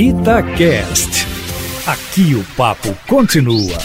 Itacast. 0.00 1.26
Aqui 1.84 2.36
o 2.36 2.44
papo 2.56 2.96
continua. 3.08 3.76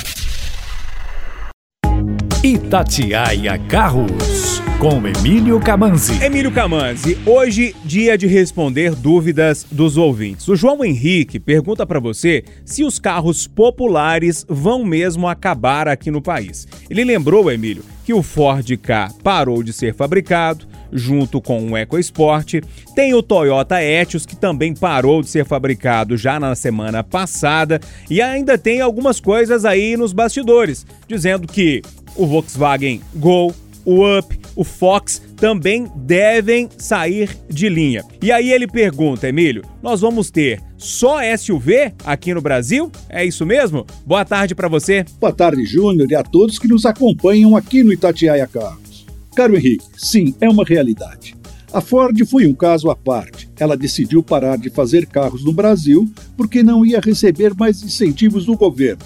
Itatiaia 2.44 3.58
Carros, 3.68 4.53
com 4.80 5.08
Emílio 5.08 5.60
Camanzi. 5.60 6.24
Emílio 6.24 6.52
Camanzi, 6.52 7.18
hoje 7.26 7.76
dia 7.84 8.18
de 8.18 8.28
responder 8.28 8.96
dúvidas 8.96 9.66
dos 9.72 9.98
ouvintes. 9.98 10.48
O 10.48 10.56
João 10.56 10.84
Henrique 10.84 11.40
pergunta 11.40 11.86
para 11.86 12.00
você 12.00 12.44
se 12.66 12.84
os 12.84 13.00
carros 13.00 13.48
populares 13.48 14.46
vão 14.48 14.84
mesmo 14.84 15.28
acabar 15.28 15.88
aqui 15.88 16.12
no 16.12 16.22
país. 16.22 16.68
Ele 16.90 17.04
lembrou, 17.04 17.52
Emílio, 17.52 17.84
que 18.06 18.14
o 18.14 18.22
Ford 18.22 18.70
K 18.78 19.10
parou 19.24 19.64
de 19.64 19.74
ser 19.74 19.94
fabricado, 19.94 20.68
junto 20.92 21.42
com 21.42 21.72
o 21.72 21.78
EcoSport. 21.78 22.62
Tem 22.96 23.14
o 23.14 23.24
Toyota 23.24 23.82
Etios, 23.82 24.26
que 24.26 24.36
também 24.36 24.74
parou 24.74 25.22
de 25.22 25.30
ser 25.30 25.46
fabricado 25.46 26.16
já 26.18 26.40
na 26.40 26.56
semana 26.56 27.04
passada. 27.04 27.80
E 28.10 28.22
ainda 28.22 28.58
tem 28.58 28.82
algumas 28.82 29.20
coisas 29.20 29.66
aí 29.66 29.98
nos 29.98 30.14
bastidores, 30.14 30.86
dizendo 31.08 31.48
que 31.48 31.82
o 32.16 32.26
Volkswagen 32.28 33.02
Gol, 33.16 33.54
o 33.86 34.18
Up, 34.18 34.43
o 34.56 34.64
Fox 34.64 35.22
também 35.36 35.88
devem 35.96 36.70
sair 36.78 37.30
de 37.50 37.70
linha. 37.70 38.04
E 38.22 38.32
aí 38.32 38.52
ele 38.52 38.68
pergunta, 38.68 39.28
Emílio, 39.28 39.64
nós 39.82 40.02
vamos 40.02 40.30
ter 40.30 40.62
só 40.78 41.20
SUV 41.38 41.94
aqui 42.06 42.34
no 42.34 42.42
Brasil? 42.42 42.92
É 43.10 43.26
isso 43.26 43.46
mesmo? 43.46 43.86
Boa 44.06 44.26
tarde 44.26 44.54
para 44.54 44.68
você. 44.68 45.06
Boa 45.20 45.34
tarde, 45.34 45.66
Júnior, 45.66 46.12
e 46.12 46.16
a 46.16 46.24
todos 46.24 46.60
que 46.60 46.68
nos 46.68 46.86
acompanham 46.86 47.56
aqui 47.56 47.84
no 47.84 47.94
Itatiaia 47.94 48.48
Carros. 48.48 49.06
Caro 49.36 49.56
Henrique, 49.56 49.86
sim, 49.98 50.36
é 50.40 50.48
uma 50.48 50.64
realidade. 50.64 51.36
A 51.74 51.82
Ford 51.82 52.16
foi 52.28 52.46
um 52.46 52.54
caso 52.54 52.92
à 52.92 52.96
parte. 52.96 53.50
Ela 53.60 53.76
decidiu 53.76 54.22
parar 54.22 54.60
de 54.60 54.70
fazer 54.70 55.08
carros 55.08 55.44
no 55.44 55.52
Brasil 55.52 56.08
porque 56.38 56.62
não 56.62 56.86
ia 56.86 57.00
receber 57.00 57.56
mais 57.56 57.82
incentivos 57.82 58.46
do 58.46 58.56
governo. 58.56 59.04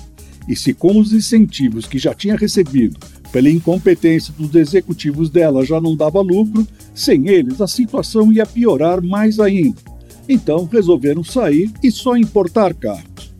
E 0.47 0.55
se 0.55 0.73
com 0.73 0.97
os 0.99 1.11
incentivos 1.11 1.85
que 1.85 1.99
já 1.99 2.13
tinha 2.13 2.35
recebido 2.35 2.97
pela 3.31 3.49
incompetência 3.49 4.33
dos 4.37 4.55
executivos 4.55 5.29
dela 5.29 5.65
já 5.65 5.81
não 5.81 5.95
dava 5.95 6.21
lucro, 6.21 6.65
sem 6.95 7.27
eles 7.27 7.59
a 7.59 7.67
situação 7.67 8.31
ia 8.31 8.45
piorar 8.45 9.01
mais 9.01 9.39
ainda. 9.39 9.81
Então 10.29 10.65
resolveram 10.65 11.23
sair 11.23 11.71
e 11.83 11.91
só 11.91 12.15
importar 12.15 12.73
carros. 12.73 13.33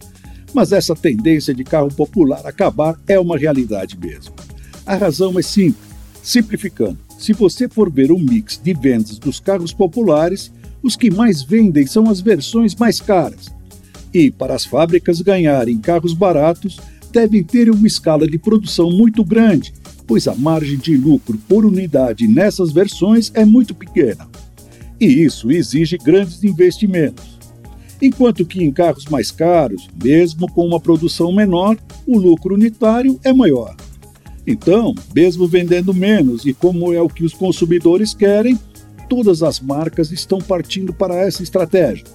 Mas 0.53 0.71
essa 0.71 0.95
tendência 0.95 1.53
de 1.53 1.63
carro 1.63 1.89
popular 1.89 2.45
acabar 2.45 2.99
é 3.07 3.19
uma 3.19 3.37
realidade 3.37 3.97
mesmo. 3.97 4.33
A 4.85 4.95
razão 4.95 5.37
é 5.37 5.41
simples. 5.41 5.87
Simplificando, 6.23 6.97
se 7.17 7.33
você 7.33 7.67
for 7.67 7.91
ver 7.91 8.11
o 8.11 8.19
mix 8.19 8.59
de 8.61 8.73
vendas 8.73 9.17
dos 9.17 9.39
carros 9.39 9.73
populares, 9.73 10.51
os 10.83 10.95
que 10.95 11.09
mais 11.09 11.41
vendem 11.41 11.85
são 11.85 12.09
as 12.09 12.21
versões 12.21 12.75
mais 12.75 12.99
caras. 12.99 13.47
E 14.13 14.31
para 14.31 14.55
as 14.55 14.65
fábricas 14.65 15.21
ganharem 15.21 15.77
carros 15.79 16.13
baratos, 16.13 16.79
devem 17.07 17.43
ter 17.43 17.69
uma 17.69 17.87
escala 17.87 18.27
de 18.27 18.37
produção 18.37 18.91
muito 18.91 19.23
grande, 19.23 19.73
pois 20.05 20.27
a 20.27 20.35
margem 20.35 20.77
de 20.77 20.95
lucro 20.95 21.37
por 21.47 21.65
unidade 21.65 22.27
nessas 22.27 22.71
versões 22.71 23.31
é 23.33 23.43
muito 23.43 23.73
pequena. 23.73 24.27
E 24.99 25.05
isso 25.05 25.51
exige 25.51 25.97
grandes 25.97 26.43
investimentos. 26.43 27.37
Enquanto 28.01 28.45
que 28.45 28.63
em 28.63 28.71
carros 28.71 29.05
mais 29.05 29.31
caros, 29.31 29.87
mesmo 30.01 30.51
com 30.51 30.65
uma 30.65 30.79
produção 30.79 31.31
menor, 31.31 31.77
o 32.05 32.17
lucro 32.17 32.55
unitário 32.55 33.19
é 33.23 33.33
maior. 33.33 33.75
Então, 34.45 34.95
mesmo 35.13 35.47
vendendo 35.47 35.93
menos 35.93 36.45
e 36.45 36.53
como 36.53 36.93
é 36.93 37.01
o 37.01 37.09
que 37.09 37.23
os 37.23 37.33
consumidores 37.33 38.13
querem, 38.13 38.57
todas 39.09 39.43
as 39.43 39.59
marcas 39.59 40.11
estão 40.11 40.39
partindo 40.39 40.93
para 40.93 41.15
essa 41.15 41.43
estratégia. 41.43 42.05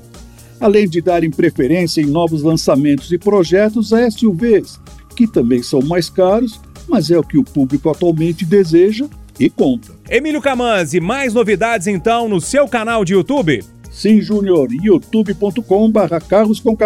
Além 0.63 0.89
de 0.89 1.01
darem 1.03 1.29
preferência 1.29 2.01
em 2.01 2.07
novos 2.07 2.41
lançamentos 2.41 3.11
e 3.11 3.19
projetos 3.19 3.93
a 3.93 4.09
SUVs, 4.09 4.79
que 5.17 5.27
também 5.27 5.61
são 5.61 5.83
mais 5.83 6.09
caros, 6.09 6.61
mas 6.89 7.11
é 7.11 7.19
o 7.19 7.25
que 7.25 7.37
o 7.37 7.43
público 7.43 7.91
atualmente 7.91 8.45
deseja 8.45 9.07
e 9.41 9.51
compra. 9.51 9.93
Emílio 10.09 10.41
Camanzi, 10.41 11.01
mais 11.01 11.35
novidades 11.35 11.89
então 11.89 12.29
no 12.29 12.41
seu 12.41 12.69
canal 12.69 13.05
de 13.05 13.13
YouTube? 13.13 13.61
Sim, 13.91 14.21
Júnior, 14.21 14.69
youtube.com/carros 14.73 16.61
com 16.61 16.77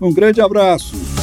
Um 0.00 0.14
grande 0.14 0.40
abraço. 0.40 1.15